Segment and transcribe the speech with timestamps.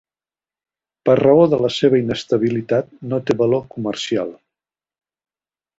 [1.09, 4.37] Per raó de la seva inestabilitat no té valor comercial.